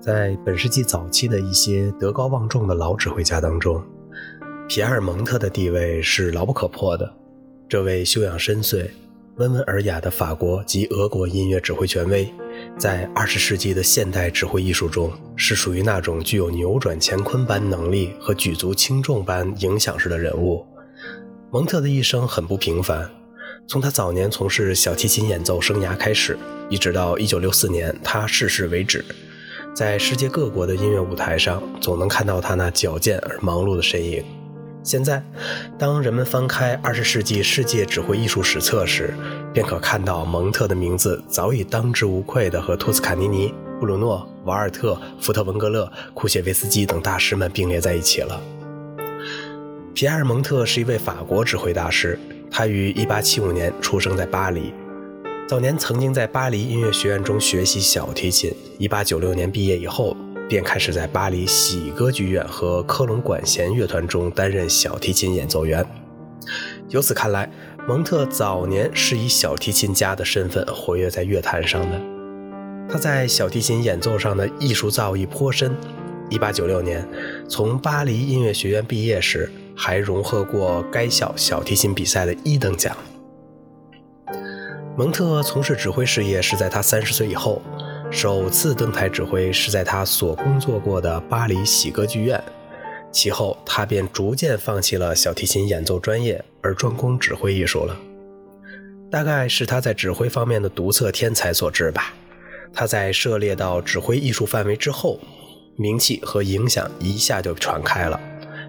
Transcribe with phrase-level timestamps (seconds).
[0.00, 3.84] 在本世纪早期的一些德高望重的老指挥家当中，
[4.66, 7.12] 皮埃尔·蒙特的地位是牢不可破的。
[7.68, 8.88] 这位修养深邃、
[9.36, 12.32] 温文尔雅的法国及俄国音乐指挥权威，
[12.78, 20.66] 在二十世纪的现代指挥艺术中，是属于那种具有扭转乾坤般能力和举足轻重般影响式的人物。
[21.52, 23.06] 蒙特的一生很不平凡，
[23.66, 26.38] 从他早年从事小提琴演奏生涯开始，
[26.70, 29.04] 一直到1964年他逝世为止，
[29.80, 34.22] 在世界各国的音乐舞台上，总能看到他那矫健而忙碌的身影。
[34.82, 35.24] 现在，
[35.78, 39.14] 当人们翻开二十世纪世界指挥艺术史册时，
[39.54, 48.38] 便可看到蒙特的名字早已当之无愧地和托斯卡尼尼、布鲁诺、瓦尔特、福特文格勒、库谢维斯基等大师们并列在一起了。
[49.94, 52.20] 皮埃尔·蒙特是一位法国指挥大师，
[52.50, 54.74] 他于1875年出生在巴黎，
[55.50, 58.54] 早年曾经在巴黎音乐学院中学习小提琴。
[58.78, 60.16] 1896年毕业以后，
[60.48, 65.84] 便开始在巴黎喜歌剧院和科隆管弦乐团中担任小提琴演奏员。
[66.90, 67.50] 由此看来，
[67.88, 72.00] 蒙特早年是以小提琴家的身份活跃在乐坛上的。
[72.88, 75.76] 他在小提琴演奏上的艺术造诣颇深。
[76.30, 77.08] 1896年
[77.48, 82.96] 从巴黎音乐学院毕业时，还荣获过该校小提琴比赛的一等奖。
[85.00, 87.62] 蒙特从事指挥事业是在他三十岁以后，
[88.10, 92.38] 首次登台指挥是在他所工作过的巴黎喜歌剧院。
[93.10, 97.96] 其后，他便逐渐放弃了小提琴演奏专业，而专攻指挥艺术了。
[99.10, 102.12] 大概是他在指挥方面的独特天才所致吧。
[102.70, 105.18] 他在涉猎到指挥艺术范围之后，
[105.76, 108.20] 名气和影响一下就传开了。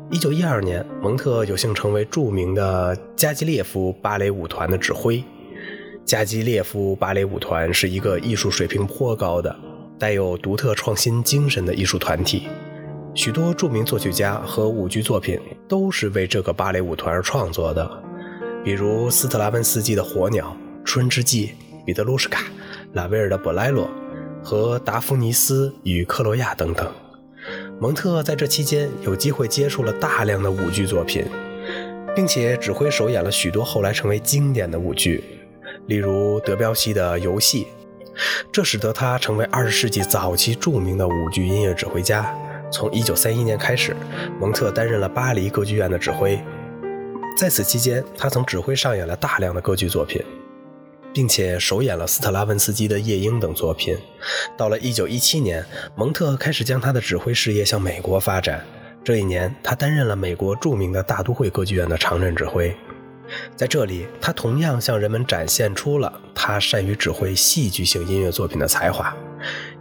[0.10, 5.22] 一九一二年，蒙特有幸成为著名的加基列夫芭蕾舞团的指挥。
[6.06, 9.56] 加基列夫芭蕾舞团是一个艺术水平颇高的、
[9.98, 12.48] 带有独特创新精神的艺术团体。
[13.14, 17.90] 许多著名作曲家和舞剧作品都是为这个芭蕾舞团而创作的，
[18.64, 21.48] 比如斯特拉文斯基的《火鸟》《春之祭》
[21.86, 22.44] 《彼得鲁什卡》、
[22.94, 23.86] 拉威尔的《布莱罗》
[24.44, 26.90] 和《达芙妮斯与克罗亚》等等。
[27.80, 31.26] 蒙特在这期间有机会接触了大量的舞剧作品，
[32.16, 35.24] 并且指挥首演了许多后来成为经典的舞剧，
[35.88, 37.64] 例如德彪西的《游戏》，
[38.52, 42.34] 这使得他成为二十世纪早期著名的舞剧音乐指挥家。
[42.72, 43.96] 从1931年开始，
[44.40, 46.42] 蒙特担任了巴黎歌剧院的指挥，
[47.38, 50.24] 在此期间，他曾指挥上演了大量的歌剧作品。
[51.14, 53.98] 并且首演了斯特拉文斯基的《夜莺》等作品。
[54.58, 55.66] 到了1917年，
[55.96, 58.64] 蒙特开始将他的指挥事业向美国发展。
[59.04, 62.76] 这一年，他担任了美国著名的大都会歌剧院的常任指挥。
[63.56, 69.16] 在这里，他同样向人们展现出了他善于指挥戏剧性音乐作品的才华。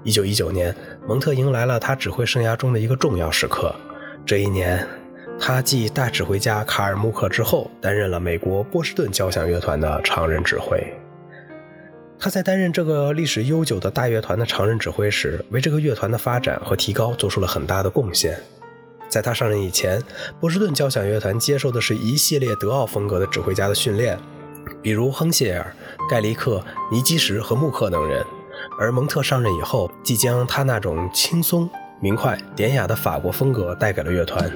[0.05, 0.75] 1919年，
[1.07, 3.75] 蒙特迎来了他指挥生涯中的一个重要时刻。
[4.25, 4.87] 这一年，
[5.39, 10.81] 他继大指挥家卡尔穆克之后，担任了美国波士顿交响乐团的常任指挥。
[12.19, 18.39] 他在担任这个历史悠久的大乐团的常任指挥时，为这个乐团的发展和提高做出了很大的贡献。
[19.11, 20.01] 在他上任以前，
[20.39, 24.19] 波士顿交响乐团接受的是一系列德奥风格的指挥家的训练，
[24.81, 25.75] 比如亨谢尔、
[26.09, 28.25] 盖利克、尼基什和穆克等人。
[28.79, 31.69] 而蒙特上任以后，即将他那种轻松、
[32.01, 34.51] 明快、典雅的法国风格带给了乐团。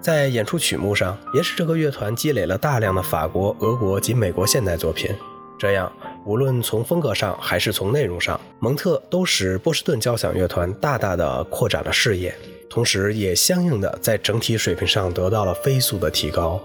[0.00, 5.10] 在演出曲目上，也使这个乐团积累了大量的法国、俄国及美国现代作品。
[5.58, 5.90] 这样，
[6.24, 12.32] 无论从风格上还是从内容上，蒙特都使波士顿交响乐团大大的扩展了视野，
[12.68, 16.60] 同时也相应的在整体水平上得到了飞速的提高。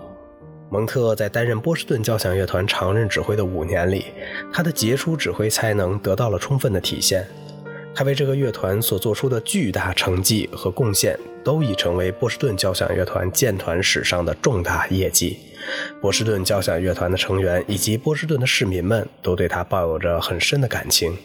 [0.70, 4.06] 蒙特在担任波士顿交响乐团常任指挥的五年里，
[4.52, 7.28] 他的杰出指挥才能得到了充分的体现。
[7.96, 15.38] 他为这个乐团所做出的巨大成绩和贡献，都已成为波士顿交响乐团建团史上的重大业绩。
[16.02, 21.16] 波士顿交响乐团的成员以及波士顿的市民们都对他抱有着很深的感情，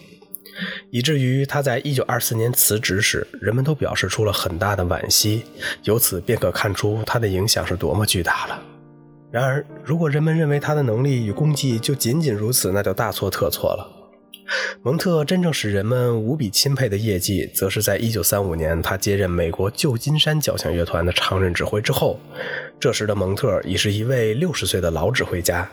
[0.91, 5.43] 以至于他在1924年辞职时，人们都表示出了很大的惋惜。
[5.85, 8.63] 由此便可看出他的影响是多么巨大了。
[9.31, 13.87] 然而，如果人们认为他的能力与功绩就仅仅如此，那就大错特错了。
[14.83, 22.19] 蒙特真正使人们无比钦佩的业绩，则是在1935年他接任美国旧金山交响乐团的常任指挥之后。
[22.81, 25.71] 这时的蒙特已是一位60岁的老指挥家，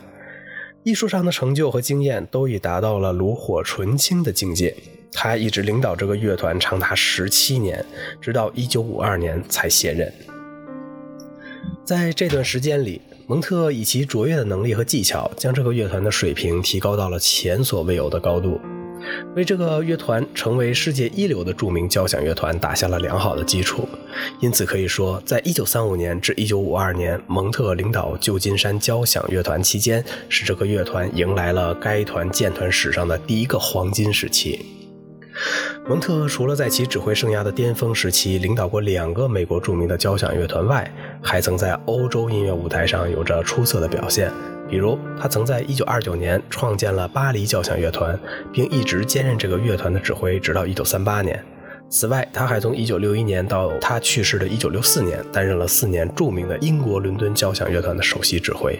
[0.82, 4.76] 艺术上的成就和经验都已达到了炉火纯青的境界。
[5.12, 7.84] 他一直领导这个乐团长达17年，
[8.20, 10.12] 直到1952年才卸任。
[11.84, 18.60] 在这段时间里，蒙特以其卓越的能力和技巧，将这个乐团的水平提高到了前所未有的高度。
[19.36, 23.88] 为这个乐团成为世界一流的著名交响乐团打下了良好的基础。
[24.40, 34.66] 因此可以说，在1935年至1952年，蒙特领导旧金山交响乐团期间，使这个乐团迎来了该团建团史上的第一个黄金时期。
[35.88, 40.90] 蒙特除了在其指挥生涯的巅峰时期领导过两个美国著名的交响乐团外，
[41.22, 44.32] 还曾在欧洲音乐舞台上有着出色的表现。
[44.68, 48.18] 比如，他曾在1929年创建了巴黎交响乐团，
[48.52, 51.44] 并一直兼任这个乐团的指挥，直到1938年。
[51.88, 58.76] 此外，他还从1961年到他去世的1964年，担任了四年著名的英国伦敦交响乐团的首席指挥。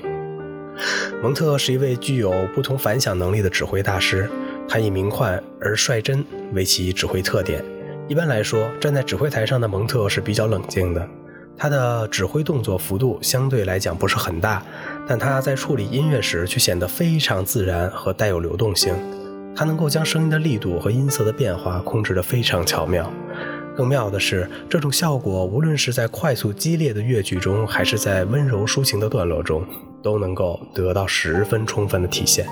[1.23, 4.29] 蒙特是一位具有不同凡响能力的指挥大师，
[4.69, 7.65] 他以明快而率真为其指挥特点。
[8.09, 11.09] 一般来说，站在指挥台上的蒙特是比较冷静的。
[11.59, 14.63] 他的指挥动作幅度相对来讲不是很大，
[15.09, 18.95] 但他在处理音乐时却显得非常自然和带有流动性。
[19.57, 23.11] 他能够将声音的力度和音色的变化控制得非常巧妙。
[23.75, 29.65] 更妙的是，这种效果无论是在快速激烈的乐句中，还是在温柔抒情的段落中，
[30.03, 32.47] 都能够得到十分充分的体现。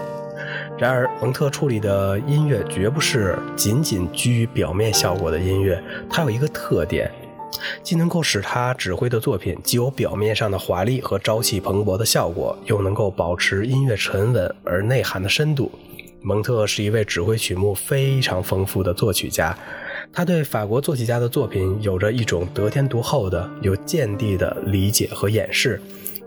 [0.77, 5.81] 然而，蒙特处理的音乐绝不是仅仅居于表面效果的音乐，
[6.11, 7.11] 它有一个特点。
[7.85, 15.71] 既能够使他指挥的作品既有表面上的华丽和朝气蓬勃的效果，又能够保持音乐沉稳而内涵的深度。
[16.21, 19.57] 蒙特是一位指挥曲目非常丰富的作曲家，
[20.13, 25.81] 他对法国作曲家的作品有着一种得天独厚的、有见地的理解和演示，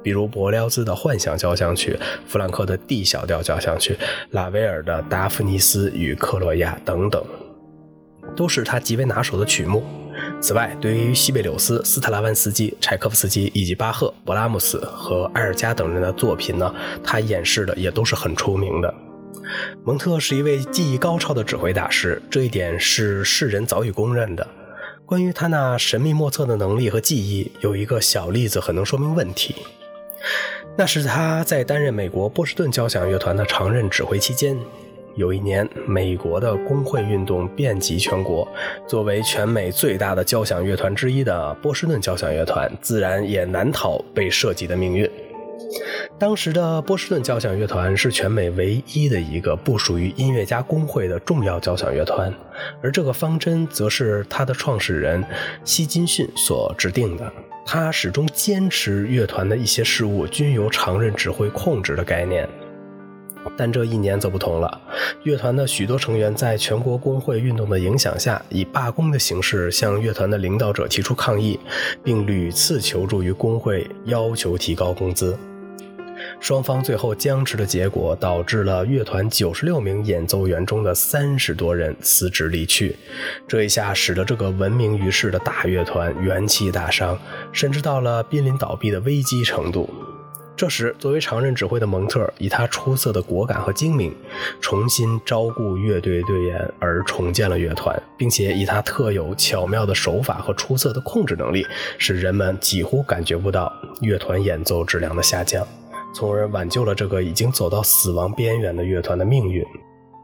[0.08, 3.98] 比如伯辽兹的幻想交响曲、弗兰克的 D 小调交响曲、
[4.32, 7.22] 拉威尔的达芙妮斯与克洛亚等等，
[8.34, 9.84] 都是他极为拿手的曲目。
[10.40, 16.74] 此外，对于西贝柳斯、斯特拉文斯基、柴可夫斯基以及巴赫、勃拉姆斯和埃尔加等人的作品呢，
[17.04, 18.96] 他演示的也都是很出名的。
[19.84, 24.48] 蒙特是一位技艺高超的指挥大师，这一点是世人早已公认的。
[25.06, 29.54] 关于他那神秘莫测的能力和技艺，有一个小例子很能说明问题。
[30.76, 34.58] 那是他在担任美国波士顿交响乐团的常任指挥期间。
[35.16, 38.48] 有一年，美国的工会运动遍及全国，
[38.86, 45.10] 作为全美最大的交响乐团之一的波士顿交响乐团，自然也难逃被涉及的命运。
[46.20, 52.34] 当时的波士顿交响乐团是全美唯一的一个不属于音乐家工会的重要交响乐团，
[52.82, 55.24] 而这个方针则是他的创始人
[55.64, 57.32] 希金逊所制定的。
[57.64, 62.50] 他始终坚持乐团的一些事务均由常任指挥控制的概念。
[63.56, 64.82] 但这一年则不同了，
[65.24, 71.60] 乐团的许多成员在全国工会运动的影响下，以罢工的形式向乐团的领导者提出抗议，
[72.04, 75.38] 并屡次求助于工会，要求提高工资。
[76.40, 82.96] 双方最后僵持的结果，导致了乐团九十六名演奏员中的三十多人辞职离去。
[83.48, 87.20] 这一下使得这个闻名于世的大乐团元气大伤，
[87.52, 89.90] 甚至到了濒临倒闭的危机程度。
[90.56, 94.16] 这时，作为常任指挥的蒙特，以他出色的果敢和精明，
[94.60, 101.64] 重新招募乐队队员而重建了乐团，并且以他特有巧妙的手法和出色的控制能力，
[102.00, 105.68] 使人们几乎感觉不到乐团演奏质量的下降，
[106.18, 109.64] 从而挽救了这个已经走到死亡边缘的乐团的命运。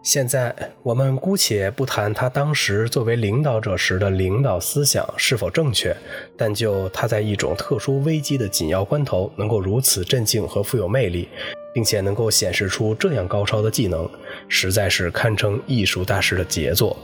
[0.01, 0.51] 现在
[0.81, 5.95] 我们姑且不谈他当时作为领导者时的领导思想是否正确，
[6.35, 11.29] 但就他在一种特殊危机的紧要关头能够如此镇静和富有魅力，
[11.75, 14.09] 并且能够显示出这样高超的技能，
[14.47, 16.97] 实在是堪称艺术大师的杰作。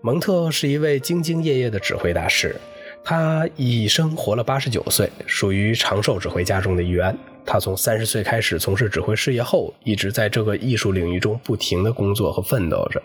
[0.00, 2.54] 蒙特是一位兢兢业业的指挥大师，
[3.02, 7.18] 他一生活了八十九岁，属于长寿指挥家中的一员。
[7.44, 13.02] 他从三十岁开始从事指挥事业后，一直在这个艺术领域中不停的工作和奋斗着。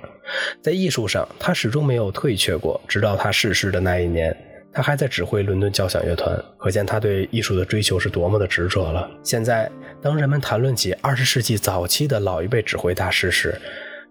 [0.61, 2.79] 在艺术上，他始终没有退却过。
[2.87, 4.35] 直到他逝世的那一年，
[4.71, 9.09] 他还在指挥伦敦交响乐团，可见他对艺术的追求是多么的执着了。
[9.23, 9.69] 现在，
[10.01, 13.59] 当人们谈论起二十世纪早期的老一辈指挥大师时，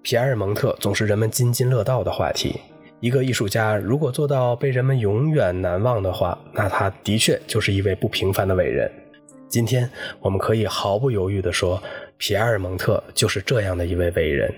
[0.02, 2.60] 皮埃尔·蒙特总是人们津津乐道的话题。
[3.00, 8.90] 一个艺术家如果做到被人们永远难忘的话，那他的确就是一位不平凡的伟人。
[9.48, 9.88] 今天
[10.20, 11.82] 我们可以毫不犹豫地说，
[12.18, 14.52] 皮埃尔·蒙特就是这样的一位伟人。